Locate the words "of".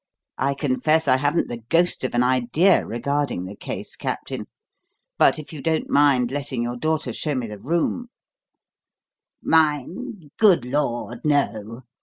2.03-2.15